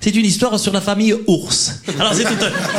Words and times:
C'est 0.00 0.14
une 0.14 0.24
histoire 0.24 0.58
sur 0.60 0.72
la 0.72 0.80
famille 0.80 1.12
ours. 1.26 1.80
Alors 1.98 2.14
c'est 2.14 2.22
tout. 2.24 2.30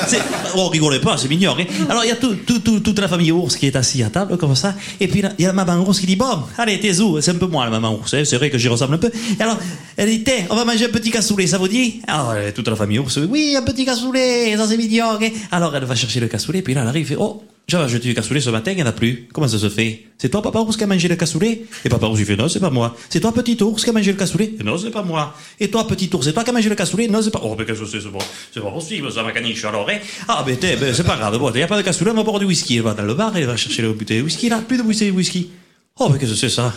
c'est- 0.08 0.22
Oh, 0.56 0.68
rigolez 0.70 1.00
pas, 1.02 1.18
c'est 1.18 1.28
mignon. 1.28 1.54
hein. 1.60 1.66
Alors 1.90 2.04
il 2.06 2.08
y 2.08 2.12
a 2.12 2.16
tout, 2.16 2.34
tout- 2.48 2.60
tout- 2.60 2.80
toute 2.80 2.98
la 3.00 3.08
famille 3.10 3.32
ours 3.34 3.58
qui 3.58 3.68
est 3.68 3.76
assise 3.76 4.04
à 4.04 4.10
table 4.10 4.38
comme 4.38 4.56
ça. 4.56 4.74
Et 5.02 5.08
puis 5.08 5.22
il 5.38 5.42
y 5.44 5.46
a 5.46 5.50
la 5.50 5.54
maman 5.54 5.84
ours 5.86 6.00
qui 6.00 6.06
dit 6.06 6.16
bon, 6.16 6.40
allez 6.58 6.80
t'es 6.80 6.98
où? 7.02 7.20
C'est 7.22 7.32
un 7.32 7.36
peu 7.36 7.46
moi 7.48 7.66
la 7.66 7.72
maman 7.72 7.94
ours. 7.96 8.14
hein, 8.14 8.24
C'est 8.26 8.38
vrai 8.38 8.50
que 8.50 8.58
j'y 8.58 8.70
ressemble 8.70 8.96
un 8.96 8.98
peu. 9.00 9.12
Et 9.38 9.42
alors 9.44 9.58
elle 9.98 10.10
dit 10.10 10.24
on 10.50 10.56
va 10.56 10.64
manger 10.64 10.86
un 10.86 10.90
petit 10.90 11.12
cassoulet, 11.12 11.46
ça 11.46 11.58
vous 11.58 11.68
dit? 11.68 12.02
Alors 12.08 12.32
euh, 12.32 12.52
toute 12.56 12.68
la 12.70 12.76
famille 12.78 13.00
ours, 13.00 13.18
oui 13.30 13.54
un 13.58 13.64
petit 13.64 13.84
cassoulet, 13.86 14.56
ça 14.56 14.66
c'est 14.68 14.78
mignon. 14.78 15.18
hein. 15.22 15.30
Alors 15.52 15.76
elle 15.76 15.84
va 15.86 15.96
chercher 15.96 16.22
le 16.22 16.28
cassoulet, 16.28 16.62
puis 16.62 16.74
là 16.74 16.82
elle 16.84 16.88
arrive, 16.88 17.12
et 17.12 17.18
oh. 17.20 17.44
J'avais 17.70 17.84
acheté 17.84 18.00
du 18.00 18.16
cassoulet 18.16 18.42
ce 18.42 18.50
matin, 18.50 18.72
il 18.72 18.78
n'y 18.78 18.82
en 18.84 18.88
a 18.88 18.92
plus. 18.92 19.28
Comment 19.32 19.48
ça 19.48 19.60
se 19.60 19.70
fait? 19.70 20.06
C'est 20.18 20.30
toi, 20.30 20.42
papa 20.42 20.58
ours, 20.60 20.76
qui 20.76 20.84
a 20.84 20.88
mangé 20.88 21.08
le 21.08 21.16
cassoulet? 21.16 21.62
Et 21.86 21.90
papa 21.90 22.08
ours, 22.08 22.20
il 22.20 22.26
fait 22.26 22.36
non, 22.36 22.50
c'est 22.50 22.60
pas 22.60 22.72
moi. 22.72 22.96
C'est 23.12 23.20
toi, 23.20 23.32
petit 23.32 23.62
ours, 23.62 23.84
qui 23.84 23.90
a 23.92 23.94
mangé 23.94 24.12
le 24.12 24.18
cassoulet? 24.18 24.54
Non, 24.66 24.76
c'est 24.76 24.90
pas 24.90 25.04
moi. 25.04 25.36
Et 25.60 25.70
toi, 25.70 25.86
petit 25.86 26.10
ours, 26.12 26.26
c'est 26.26 26.34
toi 26.34 26.44
qui 26.44 26.50
a 26.50 26.54
mangé 26.54 26.68
le 26.68 26.74
cassoulet? 26.74 27.08
Non, 27.08 27.22
c'est 27.22 27.30
pas. 27.30 27.40
Oh, 27.44 27.56
mais 27.58 27.66
qu'est-ce 27.66 27.82
que 27.82 27.86
c'est 27.86 28.02
C'est 28.02 28.10
pas, 28.10 28.18
c'est 28.52 28.60
pas 28.62 28.72
possible, 28.72 29.12
ça, 29.12 29.22
ma 29.22 29.32
caniche, 29.32 29.64
alors, 29.66 29.88
hein 29.88 30.00
Ah, 30.28 30.44
ben, 30.44 30.58
t'es- 30.58 30.78
ben, 30.78 30.92
c'est 30.96 31.04
pas 31.06 31.16
grave. 31.16 31.38
Bon, 31.38 31.52
il 31.52 31.58
n'y 31.58 31.62
a 31.62 31.68
pas 31.68 31.78
de 31.78 31.84
cassoulet, 31.84 32.10
on 32.10 32.16
va 32.16 32.24
boire 32.24 32.40
du 32.40 32.46
whisky. 32.46 32.78
Elle 32.78 32.82
va 32.82 32.96
dans 32.96 33.04
le 33.04 33.14
bar, 33.14 33.38
elle 33.38 33.46
va 33.46 33.56
chercher 33.56 33.84
le 33.84 33.94
bouteille 33.94 34.18
de 34.18 34.24
whisky, 34.24 34.50
là, 34.50 34.64
plus 34.68 34.78
de 34.78 34.82
bouteille 34.82 35.12
de 35.12 35.16
whisky. 35.16 35.52
Oh, 36.00 36.10
mais 36.12 36.18
qu'est-ce 36.18 36.32
que 36.32 36.38
c'est 36.38 36.50
ça? 36.50 36.74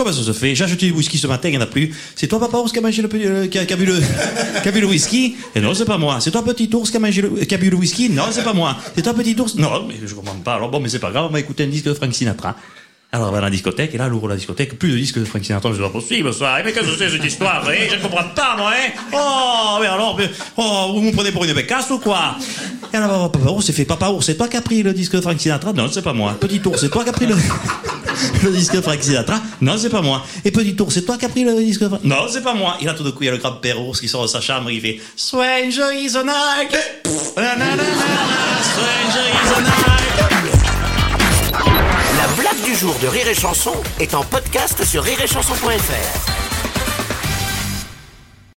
Comment 0.00 0.14
ça 0.14 0.22
se 0.22 0.32
fait? 0.32 0.54
J'ai 0.54 0.64
acheté 0.64 0.86
du 0.86 0.92
whisky 0.92 1.18
ce 1.18 1.26
matin, 1.26 1.50
il 1.50 1.50
n'y 1.50 1.58
en 1.58 1.60
a 1.60 1.66
plus. 1.66 1.94
C'est 2.16 2.26
toi, 2.26 2.40
papa 2.40 2.56
ours, 2.56 2.72
qui 2.72 2.78
a 2.78 2.80
mangé 2.80 3.02
le, 3.02 3.08
euh, 3.12 3.42
bu 3.76 3.84
le, 3.84 4.00
qui 4.62 4.68
a 4.68 4.72
bu 4.72 4.80
le 4.80 4.86
whisky? 4.86 5.36
Et 5.54 5.60
non, 5.60 5.74
c'est 5.74 5.84
pas 5.84 5.98
moi. 5.98 6.20
C'est 6.20 6.30
toi, 6.30 6.42
petit 6.42 6.70
ours, 6.72 6.90
qui 6.90 6.96
a 6.96 7.00
mangé 7.00 7.20
le, 7.20 7.28
qui 7.28 7.54
bu 7.58 7.68
le 7.68 7.76
whisky? 7.76 8.08
Non, 8.08 8.22
c'est 8.30 8.42
pas 8.42 8.54
moi. 8.54 8.78
C'est 8.96 9.02
toi, 9.02 9.12
petit 9.12 9.38
ours? 9.38 9.56
Non, 9.56 9.84
mais 9.86 9.96
je 10.02 10.14
comprends 10.14 10.36
pas. 10.36 10.54
Alors 10.54 10.70
bon, 10.70 10.80
mais 10.80 10.88
c'est 10.88 11.00
pas 11.00 11.10
grave, 11.10 11.26
on 11.28 11.32
va 11.34 11.38
écouter 11.38 11.64
un 11.64 11.66
disque 11.66 11.84
de 11.84 11.92
Frank 11.92 12.14
Sinatra. 12.14 12.56
Alors 13.12 13.28
on 13.28 13.32
va 13.32 13.38
dans 13.40 13.44
la 13.44 13.50
discothèque, 13.50 13.94
et 13.94 13.98
là, 13.98 14.06
elle 14.06 14.14
ouvre 14.14 14.28
la 14.28 14.36
discothèque, 14.36 14.78
plus 14.78 14.92
de 14.92 14.96
disques 14.96 15.18
de 15.18 15.24
Frank 15.26 15.44
Sinatra, 15.44 15.70
c'est 15.74 15.82
pas 15.82 15.90
possible 15.90 16.32
ça. 16.32 16.62
Mais 16.64 16.72
qu'est-ce 16.72 16.92
que 16.92 16.96
c'est 16.96 17.10
cette 17.10 17.24
histoire 17.24 17.62
hein? 17.68 17.74
Je 17.90 17.96
ne 17.96 18.00
comprends 18.00 18.24
pas, 18.34 18.56
moi, 18.56 18.70
hein? 18.70 18.90
Oh, 19.12 19.78
mais 19.82 19.86
alors, 19.86 20.16
mais, 20.16 20.30
oh, 20.56 20.92
vous 20.94 21.02
me 21.02 21.12
prenez 21.12 21.30
pour 21.30 21.44
une 21.44 21.52
bécasse 21.52 21.90
ou 21.90 21.98
quoi? 21.98 22.36
Et 22.94 22.96
alors, 22.96 23.30
papa 23.30 23.50
ours, 23.50 23.66
c'est 23.66 23.74
fait, 23.74 23.84
papa 23.84 24.08
ours, 24.08 24.24
c'est 24.24 24.36
toi 24.36 24.48
qui 24.48 24.56
as 24.56 24.62
pris 24.62 24.82
le 24.82 24.94
disque 24.94 25.14
de 25.14 25.20
Frank 25.20 25.38
Sinatra? 25.38 25.74
Non, 25.74 25.88
c'est 25.92 26.00
pas 26.00 26.14
moi. 26.14 26.38
Petit 26.40 26.62
ours, 26.64 26.80
c'est 26.80 26.88
toi 26.88 27.04
qui 27.04 27.10
as 27.10 27.12
pris 27.12 27.26
le... 27.26 27.34
le 28.42 28.50
disque 28.50 28.74
de 28.74 28.80
Frank 28.80 29.02
Sinatra 29.02 29.40
Non, 29.60 29.76
c'est 29.78 29.90
pas 29.90 30.02
moi. 30.02 30.24
Et 30.44 30.50
petit 30.50 30.76
ours, 30.80 30.94
c'est 30.94 31.04
toi 31.04 31.16
qui 31.16 31.24
as 31.24 31.28
pris 31.28 31.44
le 31.44 31.54
disque 31.62 31.82
de 31.82 31.88
Frank 31.88 32.04
Non, 32.04 32.26
c'est 32.28 32.42
pas 32.42 32.54
moi. 32.54 32.76
Et 32.80 32.84
là, 32.84 32.94
tout 32.94 33.02
d'un 33.02 33.10
coup, 33.10 33.22
il 33.22 33.26
y 33.26 33.28
a 33.28 33.32
le 33.32 33.38
grand-père 33.38 33.80
ours 33.80 34.00
qui 34.00 34.08
sort 34.08 34.22
de 34.22 34.28
sa 34.28 34.40
chambre, 34.40 34.70
il 34.70 34.80
fait 34.80 35.00
is 35.92 36.16
a 36.16 36.22
night. 36.24 36.76
La 42.16 42.26
blague 42.36 42.62
du 42.64 42.74
jour 42.74 42.94
de 43.02 43.06
Rire 43.08 43.28
et 43.28 43.34
Chanson 43.34 43.74
est 43.98 44.14
en 44.14 44.22
podcast 44.24 44.84
sur 44.84 45.02
rireetchanson.fr. 45.02 46.49